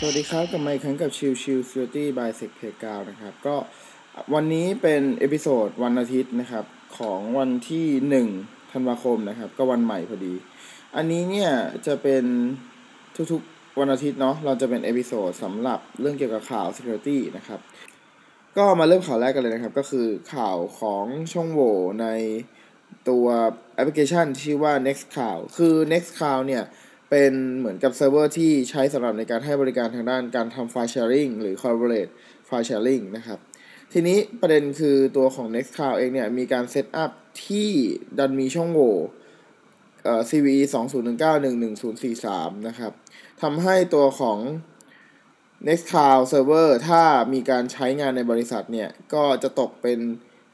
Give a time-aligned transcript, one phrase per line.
[0.00, 3.56] สวัสดีครับกลับมาอีกครั้งกับชิวชิว Security by Sec p a y g r o u n d นะครับ ก็
[4.34, 6.64] วันนี้เป็น episode วันอาทิตย์นะครับ
[6.98, 7.86] ของวันที่
[8.34, 10.34] 1 ธันวาคมนะครับ ก็วันใหม่พอดี
[10.96, 11.50] อันนี้เนี่ย
[11.86, 12.24] จะเป็น
[13.32, 17.60] ทุกๆวันอาทิตย์เนาะเราจะเป็น episode สำหรับเรื่องเกี่ยวกับข่าว Security นะครับ
[18.56, 22.06] ก็มาเริ่มข่าวแรกกันเลยนะครับ ก็คือข่าวของช่องโหว่ใน
[23.08, 23.26] ตัว
[23.74, 26.64] แอปพลิเคชันที่ชื่อว่า Nextcloud คือ Nextcloud เนี่ย
[27.10, 32.10] เป็นเหมือนกับเซิร์ฟเวอร์ที่ใช้สำหรับในการให้บริการทางด้านการทำไฟล์ sharing หรือ collaborate
[32.46, 33.38] ไฟล์ sharing นะครับ
[33.92, 37.10] ทีนี้ประเด็นคือตัวของ Nextcloud เองเนี่ยมีการ setup
[37.46, 37.70] ที่
[38.18, 38.96] ดันมีช่องโหว่
[40.04, 40.62] เอ่อ CVE
[41.44, 42.92] 2019-11043 นะครับ
[43.42, 44.38] ทำให้ตัวของ
[45.66, 49.98] Nextcloud Server ถ้ามีการใช้งานในบริษัทเนี่ย ก็จะตกเป็น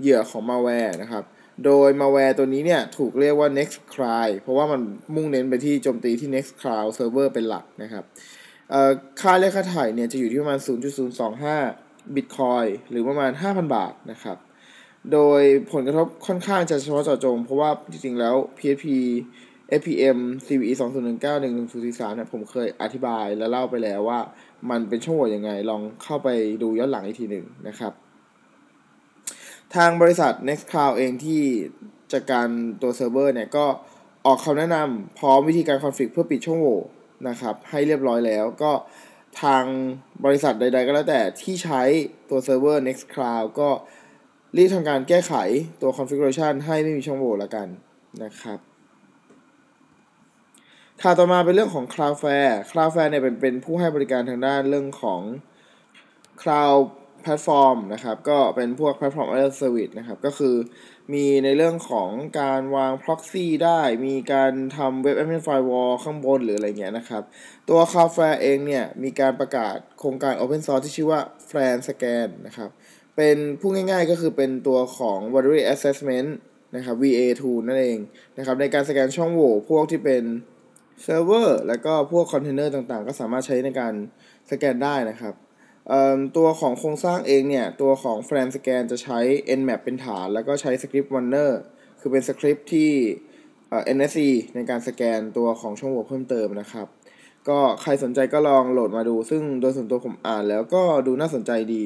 [0.00, 1.24] เหยื่อของ malware นะครับ
[1.64, 4.80] โดยมาแวร์ตัวนี้เนี่ยถูกเรียกว่า Nextcloud เพราะว่ามัน
[5.14, 8.04] มุ่งเน้นไปที่โจมตีที่ Nextcloud Server เป็นหลักนะครับ
[9.20, 10.58] ค่าเรียกค่าถ่ายเนี่ยจะอยู่ที่ประมาณ
[11.36, 14.38] 0.025 Bitcoin หรือประมาณ 5,000 บาทนะครับ
[15.12, 18.86] โดยผลกระทบค่อนข้างจะเฉพาะเจาะจง เพราะว่าจริงๆแล้ว PHP
[19.80, 24.20] FPM CVE 2019 1043เนี่ยผมเคยอธิบายและเล่าไปแล้วว่า
[24.70, 26.28] มันเป็นช่องโหว่ยังไงลองเข้าไป
[26.62, 27.92] ดูย้อนหลังอีกทีหนึ่งนะครับ
[29.76, 31.42] ทางบริษัท Nextcloud เองที่
[32.12, 32.46] จัดการ
[32.82, 33.66] ตัวเซิร์ฟเวอร์เนี่ยก็
[34.26, 36.80] ออกคำแนะนำพร้อมวิธีการ config เพื่อปิดช่องโหว่
[37.28, 38.72] นะครับให้เรียบร้อยแล้วก็
[39.42, 39.64] ทาง
[40.24, 41.82] บริษัทใด ๆ ก็แล้วแต่ที่ใช้
[42.30, 43.70] ตัวเซิร์ฟเวอร์ Nextcloud ก็
[44.56, 45.34] รีบทำการแก้ไข
[45.82, 47.68] ตัว configuration ให้ไม่มีช่องโหว่ละกัน
[48.22, 48.58] นะครับ
[51.02, 55.20] ข่าวต่อมาเป็นเรื่องของ Cloudflare Cloudflare เนี่ยเป็นเป็นผู้ให้บริการทางด้านเรื่องของ
[56.42, 56.80] Cloud
[57.24, 60.54] แพลตฟอร์มนะครับก็เป็นพวกแพลตฟอร์ม as a service นะครับก็คือ
[61.12, 67.22] มีในเรื่องของการวาง proxy ได้ มีการทำ web application firewall ข้างบนหรืออะไรเงี้ยนะครับ
[67.68, 72.70] ตัว Cloudflare เองเนี่ยมีการประกาศโครงการ open source ที่ชื่อว่า Flan Scan นะครับ
[73.16, 76.28] เป็นพูดง่ายๆก็คือเป็นตัวของ vulnerability assessment
[76.76, 77.98] นะครับ VA tool นั่นเอง
[78.38, 80.22] นะครับในการสแกนช่องโหว่พวกที่เป็น
[81.02, 83.94] เซิร์ฟเวอร์แล้วก็พวกคอนเทนเนอร์ต่างๆ ก็สามารถใช้ในการ
[84.50, 85.34] สแกนได้นะครับ
[86.36, 89.18] ตัวของโครงสร้างเองเนี่ย ตัวของ f r a n Scan จะใช้
[89.58, 91.50] Nmap เป็นฐาน แล้วก็ใช้สคริปต์ Runner
[92.00, 92.90] คือเป็นสคริปที่
[93.96, 96.86] NSE ในการสแกนตัวของช่องโหว่เพิ่มเติมนะครับ
[97.48, 101.84] ก็ใครสนใจก็ลองโหลดมาดู ซึ่งโดยส่วนตัวผมอ่านแล้วก็ดูน่าสนใจดี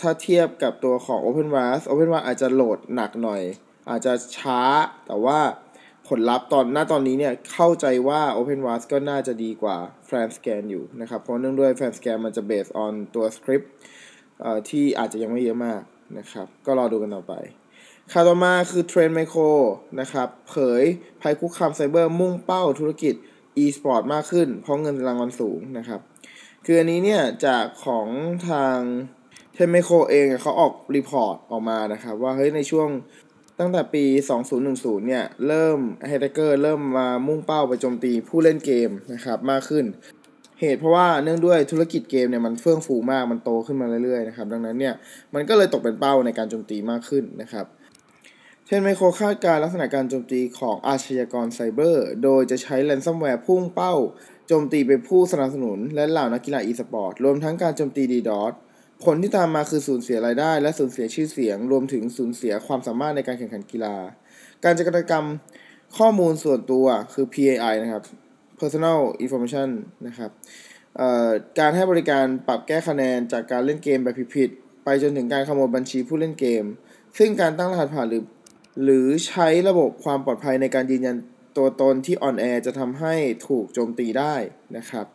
[0.00, 3.42] ถ้าเทียบกับตัวของ OpenVAS OpenVAS อาจจะโหลดหนักหน่อย
[3.90, 4.60] อาจจะช้า
[5.06, 5.38] แต่ว่า
[6.10, 9.76] ผลลัพธ์ตอนหน้าตอนนี้เนี่ยเข้าใจว่า OpenVAS ก็น่าจะดีกว่า
[10.08, 12.92] f r a n Scan อยู่นะครับ เพราะเนื่องด้วย f r a n Scan มันจะ based on
[13.14, 13.66] ตัว script
[14.68, 15.82] ที่อาจจะยังไม่เยอะมาก
[16.18, 17.34] นะครับ ก็รอดูกันต่อไป
[18.12, 19.50] ข่าวต่อมาคือ Trend Micro
[20.00, 20.82] นะครับ เผย
[21.20, 23.14] ภัยคุกคามไซเบอร์มุ่งเป้าธุรกิจ
[23.62, 26.00] e-sport มากขึ้น เพราะเงินรางวัลสูงนะครับ
[26.64, 28.06] คืออันนี้เนี่ยจากของ
[28.48, 28.78] ทาง
[29.54, 32.88] Trend Micro เองเขาออก report ออกมานะครับ ว่าเฮ้ยในช่วง
[33.60, 34.04] ตั้งแต่ปี
[34.56, 35.78] 2010 เนี่ย เริ่ม
[36.08, 39.84] แฮกเกอร์เริ่มมามุ่งเป้าไปโจมตีผู้เล่นเกมนะครับมากขึ้น
[40.60, 44.94] เหตุเพราะว่าเนื่องด้วยธุรกิจเกมเนี่ยมันเฟื่องฟูมากมันโตขึ้นมาเรื่อยๆนะครับดังนั้นเนี่ย
[45.34, 47.66] มันก็เลยตกเป็นเป้าในการโจมตีมากขึ้นนะครับ
[48.66, 53.94] Trend Micro คาดการณ์ลักษณะการโจมตีของอาชญากรไซเบอร์ โดยจะใช้ ransomware พุ่งเป้า
[54.46, 58.52] โจมตีไปผู้สนับสนุนและเหล่านักกีฬาอีสปอร์ตรวมทั้งการโจมตี DDoS
[59.04, 63.96] ผลที่ตามมาคือสูญเสียรายได้ และสูญเสียชื่อเสียง รวมถึงสูญเสียความสามารถในการแข่งขันกีฬา
[64.64, 65.26] การจารกรรม
[65.98, 68.04] ข้อมูลส่วนตัวคือ PII นะครับ
[68.60, 69.68] Personal Information
[70.06, 70.30] นะครับ
[71.58, 76.64] การให้บริการปรับแก้คะแนนจากการเล่นเกมแบบผิดๆไปจนถึงการขโมยบัญชีผู้เล่นเกม
[77.18, 78.24] ซึ่งการตั้งรหัสผ่านหรือ
[78.84, 81.16] หรือใช้ระบบความปลอดภัยในการยืนยัน
[81.56, 83.14] ตัวตนที่อ่อนแอจะทำให้
[83.48, 84.34] ถูกโจมตีได้
[84.76, 85.06] นะครับ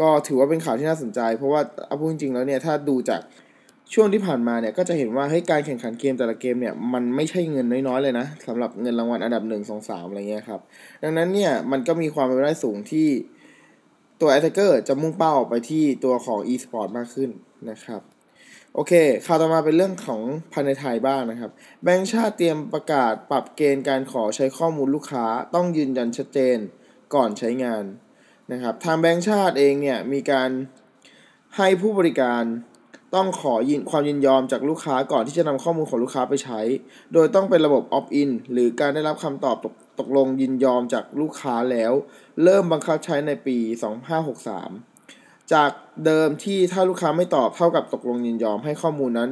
[0.00, 3.20] ก็ถือว่าเป็นข่าวที่น่าสนใจ เพราะว่าเอาพูดจริงๆแล้วเนี่ยถ้าดูจาก
[3.94, 10.60] ช่วงที่ผ่านมาเนี่ยก็จะเห็นว่าเฮ้ยการแข่งขันเกมแต่ละเกมเนี่ยมันไม่ใช่เงินน้อยๆเลยนะสำหรับเงินรางวัลอันดับหนึ่งสองสามอะไรเงี้ยครับ
[11.02, 13.08] ดังนั้นเนี่ยมันก็มีความเป็นไปได้สูงที่
[14.20, 17.30] ตัวแอตเกอร์จะมุ่งเป้าไปที่ตัวของ e-sport มากขึ้น
[17.70, 18.00] นะครับ
[18.74, 18.92] โอเค
[19.26, 20.20] ข่าวต่อมาเป็นเรื่องของ
[20.52, 21.50] ภายในไทยบ้างนะครับ
[21.82, 26.58] แบงค์ชาติเตรียมประกาศปรับเกณฑ์การขอใช้ข้อมูลลูกค้าต้องยืนยันชัดเจน
[27.14, 27.84] ก่อนใช้งาน
[28.52, 30.50] นะครับทางแบงค์ชาติเองเนี่ยมีการ
[31.56, 32.42] ให้ผู้บริการ
[33.14, 36.60] ต้องขอยินความยินยอมจากลูกค้าก่อนที่จะนำข้อมูลของลูกค้าไปใช้
[37.12, 41.92] โดยต้องเป็นระบบ opt-in หรือการได้รับคำตอบตกตกลงยินยอมจากลูกค้าแล้ว
[42.42, 43.56] เริ่มบังคับใช้ในปี
[44.34, 45.70] 2563 จาก
[46.04, 49.30] เดิมที่ถ้าลูกค้าไม่ตอบเท่ากับตกลงยินยอมให้ข้อมูลนั้น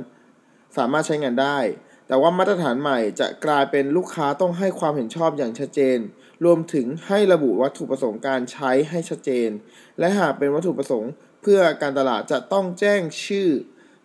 [0.76, 1.58] สามารถใช้งานได้
[2.06, 5.98] แต่ว่ามาตรฐานใหม่จะกลายเป็นลูกค้าต้องให้ความเห็นชอบอย่างชัดเจน
[6.44, 9.50] รวมถึงให้ระบุวัตถุประสงค์การใช้ให้ชัดเจน
[9.98, 11.10] และหากเป็นวัตถุประสงค์
[11.42, 13.48] เพื่อการตลาดจะต้องแจ้งชื่อ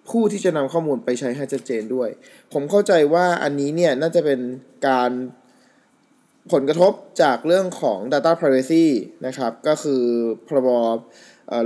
[0.09, 2.09] ผู้ที่จะนำข้อมูลไปใช้ให้ชัดเจนด้วย
[2.53, 4.39] ผมเข้าใจว่าอันนี้เนี่ยน่าจะเป็น
[4.87, 5.11] การ
[6.51, 8.85] ผลกระทบจากเรื่องของ Data Privacy
[9.25, 10.03] นะครับ ก็คือ
[10.47, 10.69] พรบ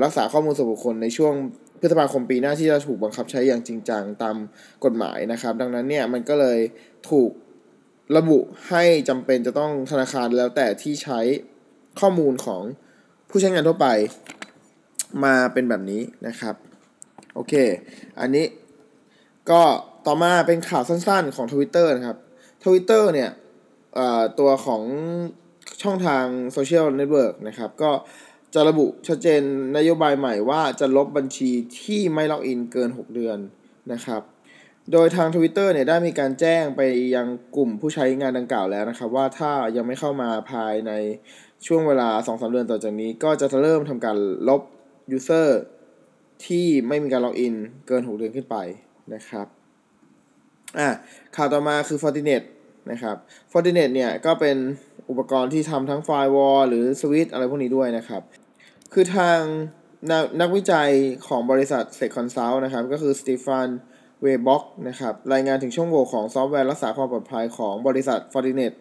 [0.04, 1.34] รักษาข้อมูลส่วนบุคคลในช่วง
[1.80, 4.36] พฤษภาคมปีหน้าที่จะถูกบังคับใช้อย่างจริงจังตาม
[4.86, 6.60] กฎหมายนะครับ ดังนั้นเนี่ยมันก็เลย
[7.10, 7.32] ถูก
[8.18, 11.20] ระบุให้จำเป็นจะต้องธนาคารแล้วแต่ที่ใช้
[12.00, 12.62] ข้อมูลของ
[13.30, 13.88] ผู้ใช้งานทั่วไป
[15.24, 16.56] มาเป็นแบบนี้นะครับ
[17.34, 17.54] โอเค
[18.20, 18.46] อันนี้
[19.50, 19.62] ก็
[20.06, 22.18] ต่อมาเป็นข่าวสั้นๆของ Twitter นะครับ
[22.64, 23.32] Twitter เนี่ย
[24.40, 24.84] ตัวของ
[25.82, 27.92] ช่องทางโซเชียลเน็ตเวิร์กนะครับ ก็
[28.54, 29.42] จะระบุชัดเจน
[29.78, 33.38] นโยบายใหม่ว่าจะลบบัญชีที่ไม่ล็อกอินเกิน 6 เดือน
[33.94, 34.22] นะครับ
[34.92, 36.82] โดยทาง Twitter เนี่ยได้มีการแจ้งไป
[37.16, 40.92] ยังกลุ่มผู้ใช้งานดังกล่าวแล้วนะครับ ว่าถ้ายังไม่เข้ามาภายใน
[41.66, 44.18] ช่วงเวลา 2-3 เดือนต่อจากนี้ ก็จะเริ่มทำการ
[44.50, 44.62] ลบ
[45.18, 45.48] User
[46.46, 47.56] ที่ไม่มีการล็อกอิน
[47.88, 48.58] เกิน 6 เดือนขึ้นไป
[49.14, 49.48] นะครับ
[50.80, 50.90] อะ
[51.36, 52.44] ข่าวต่อมาคือ Fortinet
[52.92, 53.16] นะครับ
[53.52, 54.58] Fortinet เนี่ยก็เป็น
[55.10, 58.22] อุปกรณ์ที่ทำทั้ง firewall หรือสวิตอะไรพวกนี้ด้วยนะครับ
[58.94, 60.12] คือทาง
[60.42, 60.90] นักวิจัย
[61.28, 63.68] ของบริษัท SEC Consult นะครับ ก็คือ Stefan
[64.22, 68.74] Viehböck นะครับรายงานถึงช่องโหว่ของซอฟต์แวร์รักษาความปลอดภัยของบริษัท Fortinet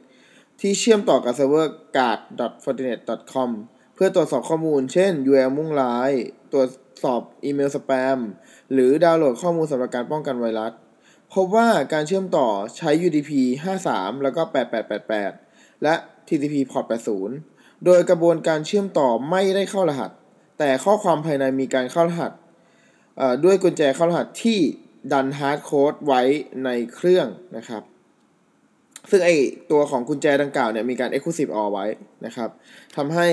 [0.61, 3.51] ที่เชื่อมต่อกับเซิร์ฟเวอร์ guard.fortinet.com
[3.95, 6.11] เพื่อตรวจสอบข้อมูล เช่น URL มุ่งร้าย
[6.53, 6.69] ตรวจ
[7.05, 8.19] สอบอีเมลสแปม
[8.73, 10.73] หรือดาวน์โหลดข้อมูลสำหรับการป้องกันไวรัส
[11.35, 13.31] พบว่าการเชื่อมต่อใช้ UDP
[13.79, 14.43] 53 แล้วก็
[15.13, 15.95] 8888 และ
[16.29, 16.85] TCP port
[17.35, 20.11] 80 โดยกระบวนการเชื่อมต่อไม่ได้เข้ารหัส
[20.59, 22.33] แต่ข้อความภายในมีการเข้ารหัส
[23.45, 24.61] ด้วยกุญแจเข้ารหัสที่
[25.13, 26.23] ดัน hardcode ไว้
[26.65, 27.27] ในเครื่อง
[27.57, 27.83] นะครับ
[29.11, 29.31] ซึ่งไอ
[29.71, 31.87] ตัวของกุญแจดังกล่าวเนี่ยมีการ Exclusive OR ไว้
[32.27, 32.51] นะครับ
[32.97, 33.27] ทำให้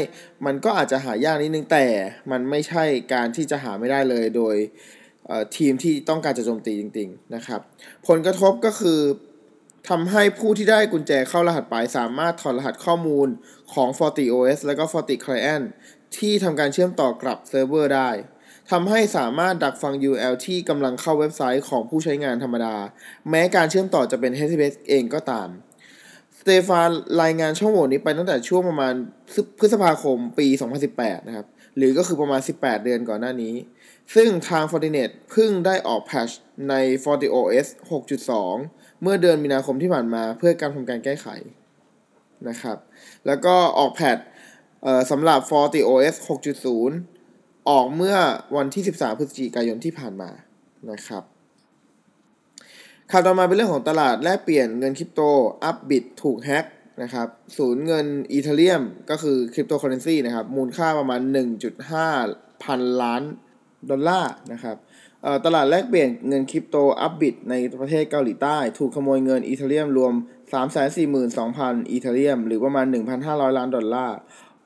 [0.45, 1.85] มันก็อาจจะหายากนิดนึงแต่
[2.31, 2.83] มันไม่ใช่
[3.13, 4.55] การที่จะหาไม่ได้เลยโดย
[5.57, 7.61] ทีมที่ต้องการจะโจมตีจริง ๆนะครับ
[8.07, 8.99] ผลกระทบก็คือ
[9.89, 13.27] ทำให้ผู้ที่ได้กุญแจเข้ารหัสไปสามารถถอดรหัสข้อมูล
[13.73, 15.65] ของ FortiOS และก็ FortiClient
[16.17, 18.09] ที่ทำการเชื่อมต่อกับเซิร์ฟเวอร์ได้
[18.71, 22.75] ทำให้สามารถดักฟัง URL ที่กำลังเข้าเว็บไซต์ของผู้ใช้งานธรรมดา
[23.29, 25.47] แม้การเชื่อมต่อจะเป็น HTTPS เองก็ตาม
[26.39, 26.89] สเตฟาน
[27.21, 28.93] รายงานช่องโหว่นี้ไปตั้งแต่ช่วงประมาณ
[29.59, 30.47] พฤษภาคมปี
[30.87, 31.47] 2018 นะครับ
[31.77, 33.53] หรือก็คือประมาณ 18 เดือนก่อนหน้านี้
[34.15, 36.29] ซึ่งทาง Fortinet เพิ่งได้ออกแพทช
[36.69, 36.73] ใน
[37.03, 37.67] FortiOS
[38.29, 41.27] 6.2 เมื่อเดือนมีนาคมที่ผ่านมาเพื่อการทำการแก้ไข
[42.49, 42.77] นะครับ
[43.25, 44.17] แล้วก็ออกแพท
[45.11, 47.16] สำหรับ FortiOS 6.0
[47.69, 48.15] ออกเมื่อ
[48.57, 50.29] วันที่ 13 พฤศจิกายนที่ผ่านมา
[50.91, 51.23] นะครับ
[53.11, 55.21] ข่าวต่อมาเป็นเรื่องของตลาดแลกเปลี่ยนเงินคริปโต
[55.63, 56.65] Upbit ถูกแฮ็ก
[57.03, 61.21] นะครับสูญเงิน Ethereum ก็คือคริปโตเคอเรนซีนะครับมูลค่าประมาณ
[61.93, 63.23] 1.5 พันล้าน
[63.89, 64.77] ดอลลาร์นะครับ
[65.45, 70.13] ตลาดแลกเปลี่ยนเงินคริปโต Upbit ในประเทศเกาหลีใต้ ถูกขโมยเงิน Ethereum รวม
[71.01, 72.85] 342,000 Ethereum หรือประมาณ
[73.21, 74.17] 1,500 ล้านดอลลาร์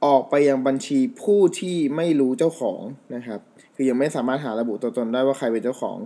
[0.05, 2.81] ออกไปยังบัญชีผู้ที่ไม่รู้เจ้าของ
[3.15, 3.39] นะครับ
[3.75, 5.97] คือยังไม่สามารถหาระบุตัวตนได้ว่าใครเป็นเจ้าของ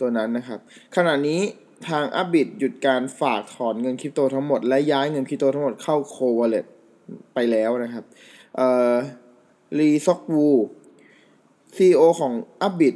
[0.00, 0.58] ตัวนั้นนะครับ
[0.96, 1.40] ขณะนี้
[1.88, 6.64] ทาง Upbit หยุดการฝากถอนเงินคริปโตทั้งหมด และย้ายเงินคริปโตทั้งหมดเข้า cold wallet
[7.34, 8.04] ไปแล้วนะครับ
[8.56, 8.94] เอ่อ
[9.78, 10.48] ลีซอกวู
[11.76, 12.32] CEO ของ
[12.62, 12.94] Upbit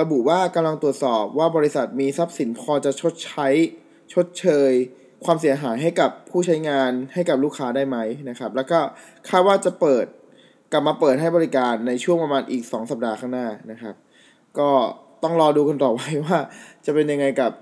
[0.00, 3.48] ระบุว่ากำลังตรวจสอบว่าบริษัทมีทรัพย์สินพอจะชดใช้
[4.12, 4.72] ชดเชย
[5.24, 7.98] ความเสียหายให้กับผู้ใช้งานให้กับลูกค้าได้ไหม
[8.30, 8.78] นะครับ แล้วก็
[9.28, 10.06] คาดว่าจะเปิด
[10.72, 13.94] กลับมาเปิดให้บริการในช่วงประมาณอีก 2 สัปดาห์ข้างหน้านะครับ
[14.58, 14.70] ก็
[15.22, 16.38] ต้องรอดูกันต่อไปว่า
[16.86, 17.52] จะเป็นยังไงกับ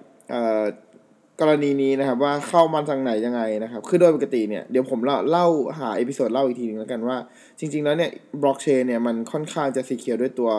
[1.40, 5.46] กรณีนี้นะครับ ว่าเข้ามาทางไหนยังไงนะครับ คือโดยปกติเนี่ยเดี๋ยวผมเล่าเล่า
[5.78, 7.16] หา episode เล่าอีกทีนึงแล้วกันว่า
[7.58, 8.10] จริง ๆ แล้วเนี่ย
[8.42, 10.50] บล็อกเชนเนี่ยมันค่อนข้างจะ secure ด้วยตัว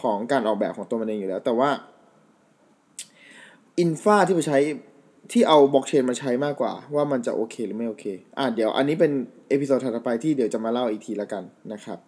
[0.00, 1.70] ของการออกแบบของตัวมันเองอยู่แล้ว แต่ว่า
[3.80, 4.58] infra ที่ไปใช้
[5.30, 8.06] ที่เอาบล็อกเชนมาใช้มากกว่า ว่ามันจะโอเคหรือไม่โอเค
[8.38, 9.12] อะเดี๋ยวอันนี้เป็น
[9.48, 11.98] episode ถัดไปที่เดี๋ยวจะมาเล่าอีกทีแล้วกันนะครับ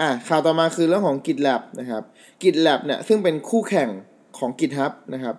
[0.00, 2.02] อะข่าวต่อมาคือเรื่องของ GitLab นะครับ
[2.42, 3.88] GitLab เนี่ยซึ่งเป็นคู่แข่ง
[4.38, 5.36] ของ GitHub นะครับ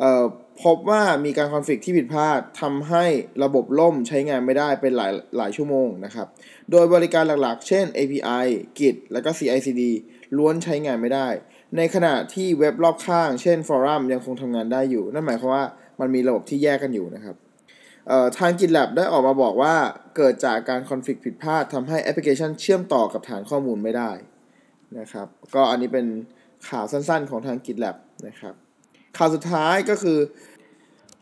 [0.00, 0.24] เอ่อ
[0.62, 3.04] พบว่ามีการคอนฟ lict ที่ผิดพลาดทำให้
[3.44, 6.26] ระบบล่มใช้งานไม่ได้เป็นหลายหลายชั่วโมงนะครับ
[6.70, 8.46] โดยบริการหลักๆ เช่น API
[8.78, 9.82] Git และก็ CI/CD
[10.36, 11.28] ล้วนใช้งานไม่ได้
[11.76, 15.64] ในขณะที่เว็บรอบข้าง เช่น Forum ยังคงทำงานได้อยู่ นั่นหมายความว่า
[16.00, 17.36] มันมีระบบที่แยกกันอยู่นะครับ
[18.38, 19.74] ทาง GitLab ได้ออกมาบอกว่า
[20.16, 24.10] เกิดจากการคอนฟ lict ผิดพลาดทำให้แอปพลิเคชันเชื่อมต่อกับฐานข้อมูลไม่ได้
[24.98, 26.06] นะครับ ก็อันนี้เป็น
[26.68, 27.96] ข่าวสั้นๆของทาง GitLab
[28.26, 28.54] นะครับ
[29.16, 30.18] ข่าวสุดท้ายก็คือ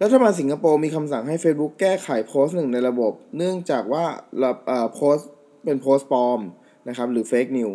[0.02, 4.05] รัฐบาลสิงคโปร์มีคำสั่งให้ Facebook แก้ไขโพสต์หนึ่งในระบบ เนื่องจากว่า
[4.95, 5.31] โพสต์
[5.64, 6.41] เป็นโพสต์ปลอม
[6.88, 7.71] นะครับหรือเฟกนิว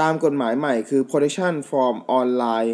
[0.00, 2.72] ตามกฎหมายใหม่คือ Protection from Online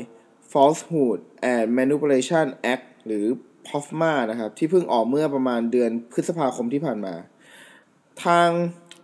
[0.53, 1.19] Falsehood
[1.53, 3.25] and Manipulation Act หรือ
[3.69, 7.15] POFMA นะครับที่เพิ่งออกเมื่อประมาณเดือนพฤษภาคมที่ผ่านมา
[8.25, 8.49] ทาง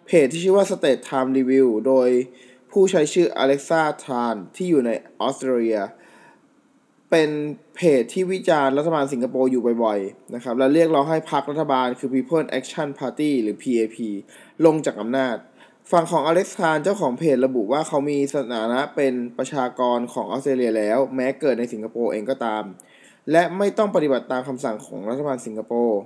[0.07, 2.09] เพจที่ชื่อว่า State Time Review โดย
[2.73, 5.81] ผู้ใช้ชื่อ Alexa Tran ที่อยู่ในออสเตรเลีย
[7.11, 7.31] เป็น
[7.77, 13.97] เพจที่วิจารณ์รัฐบาลสิงคโปร์อยู่บ่อยๆนะครับและเรียกร้องให้พรรครัฐบาลคือ People Action Party หรือ PAP
[14.65, 15.37] ลงจากอำนาจ
[15.91, 22.65] ฝั่งของอเล็กซานเจ้าของเพจระบุว่าเขามีสถานะเป็นประชากรของออสเตรเลียแล้ว แม้เกิดในสิงคโปร์เองก็ตาม
[23.33, 26.01] และไม่ต้องปฏิบัติตามคำสั่งของรัฐบาลสิงคโปร์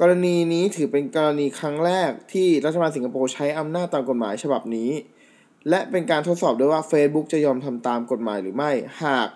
[0.00, 4.90] กรณีนี้ถือเป็นกรณีครั้งแรกที่รัฐบาลสิงคโปร์ใช้อำนาจตามกฎหมายฉบับนี้
[5.68, 8.70] และเป็นการทดสอบด้วยว่า Facebook จะยอมทำตามกฎหมายหรือไม่
[9.04, 9.28] หาก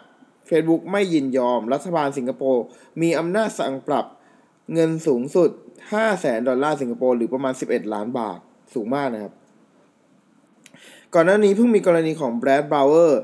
[0.49, 2.63] Facebook ไม่ยินยอม รัฐบาลสิงคโปร์
[3.03, 4.07] มีอำนาจสั่งปรับ
[4.73, 8.39] เงินสูงสุด 5 0 0แสนดอลลาร์สิงคโปร์หรือประมาณ 11 ล้านบาท
[8.75, 9.33] สูงมากนะครับ
[11.15, 13.23] ก่อนหน้านี้เพิ่งมีกรณีของแบรดบราวเวอร์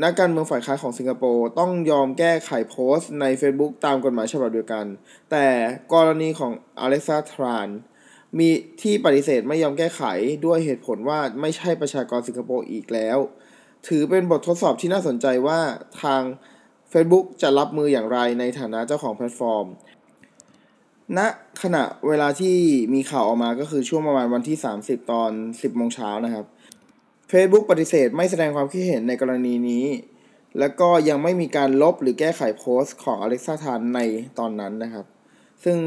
[0.00, 4.86] นักการเมืองฝ่ายค้านของสิงคโปร์ต้องยอมแก้ไขโพสต์ใน Facebook ตามกฎหมายฉบับเดียวกัน
[5.30, 5.46] แต่
[5.94, 7.68] กรณีของอเล็กซาทราน
[8.38, 8.48] มี
[8.82, 10.02] ที่ปฏิเสธไม่ยอมแก้ไข
[10.46, 13.18] ด้วยเหตุผลว่าไม่ใช่ประชากรสิงคโปร์อีกแล้ว
[13.86, 15.60] ถือเป็นบททดสอบที่น่าสนใจว่า
[16.02, 16.22] ทาง
[16.92, 19.66] Facebook จะรับมืออย่างไรในฐานะเจ้าของแพลตฟอร์ม
[21.18, 21.20] ณ
[21.62, 22.56] ขณะเวลาที่
[22.94, 26.46] มีข่าวออกมาก็คือช่วงประมาณวันที่ 30 ตอน 10โมงเช้านะครับ
[27.32, 29.86] Facebook ปฏิเสธไม่แสดงความคิดเห็นในกรณีนี้
[30.58, 34.00] แล้วก็ยังไม่มีการลบหรือแก้ไขโพสต์ของ Alexa Tan ใน
[34.38, 35.06] ตอนนั้นนะครับ
[35.64, 35.78] ซึ่ง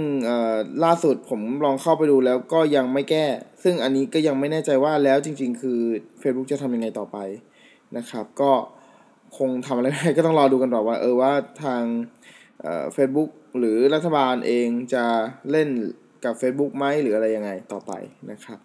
[0.84, 3.25] ล่าสุดผมลองเข้าไปดูแล้วก็ยังไม่แก้
[3.64, 5.80] ซึ่งอันนี้ก็ยังไม่แน่ใจว่าแล้วจริง ๆ คือ
[6.22, 7.18] Facebook จะทำยังไงต่อไป
[7.98, 8.52] นะครับ ก็
[9.38, 11.34] คงทำอะไรไม่ได้ก็ต้องรอดูกันต่อว่า เออว่า
[11.64, 11.84] ทาง
[12.94, 15.06] เฟซบุ๊กหรือรัฐบาลเองจะ
[15.52, 15.70] เล่น
[16.25, 17.92] กับ Facebook ไหมหรืออะไรยังไงต่อไป
[18.32, 18.60] นะครับ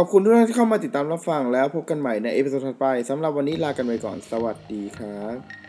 [0.00, 5.67] ขอบคุณทุกท่านที่เข้ามาติดตามรับฟังแล้วพบกันใหม่ใน episode ถัดไปสำหรับวันนี้ลากันไปก่อนสวัสดีครับ